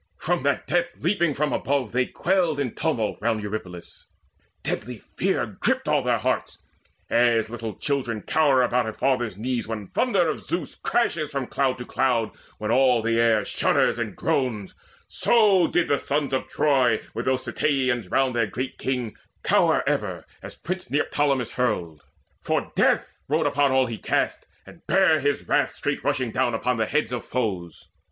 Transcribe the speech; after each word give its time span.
From 0.17 0.41
that 0.41 0.65
death 0.65 0.93
leaping 0.99 1.35
from 1.35 1.53
above 1.53 1.91
they 1.91 2.07
quailed 2.07 2.59
In 2.59 2.73
tumult 2.73 3.19
round 3.21 3.43
Eurypylus: 3.43 4.07
deadly 4.63 4.97
fear 4.97 5.45
Gripped 5.59 5.87
all 5.87 6.01
their 6.01 6.17
hearts. 6.17 6.57
As 7.11 7.51
little 7.51 7.75
children 7.75 8.23
cower 8.23 8.63
About 8.63 8.87
a 8.89 8.93
father's 8.93 9.37
knees 9.37 9.67
when 9.67 9.85
thunder 9.85 10.27
of 10.27 10.39
Zeus 10.39 10.73
Crashes 10.73 11.29
from 11.29 11.45
cloud 11.45 11.77
to 11.77 11.85
cloud, 11.85 12.31
when 12.57 12.71
all 12.71 13.03
the 13.03 13.19
air 13.19 13.45
Shudders 13.45 13.99
and 13.99 14.15
groans, 14.15 14.73
so 15.07 15.67
did 15.67 15.87
the 15.87 15.99
sons 15.99 16.33
of 16.33 16.47
Troy, 16.49 16.99
With 17.13 17.25
those 17.25 17.45
Ceteians 17.45 18.09
round 18.09 18.35
their 18.35 18.47
great 18.47 18.79
king, 18.79 19.15
cower 19.43 19.83
Ever 19.87 20.25
as 20.41 20.55
prince 20.55 20.89
Neoptolemus 20.89 21.51
hurled; 21.57 22.01
for 22.41 22.71
death 22.75 23.19
Rode 23.27 23.45
upon 23.45 23.71
all 23.71 23.85
he 23.85 23.99
cast, 23.99 24.47
and 24.65 24.81
bare 24.87 25.19
his 25.19 25.47
wrath 25.47 25.73
Straight 25.73 26.03
rushing 26.03 26.31
down 26.31 26.55
upon 26.55 26.77
the 26.77 26.87
heads 26.87 27.11
of 27.11 27.23
foes. 27.23 27.87